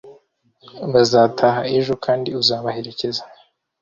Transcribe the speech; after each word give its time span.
Bazataha 0.93 1.61
ejo. 1.77 1.93
Kandi 2.05 2.29
Uzabaherekeza? 2.41 3.21